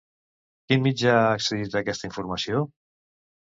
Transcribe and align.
Quin 0.71 0.81
mitjà 0.85 1.11
ha 1.17 1.27
accedit 1.35 1.79
a 1.79 1.81
aquesta 1.85 2.11
informació? 2.11 2.65